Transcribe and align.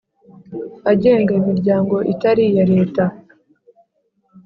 agenga 0.91 1.31
imiryango 1.41 1.95
itari 2.13 2.43
iya 2.51 2.65
Leta 2.71 3.03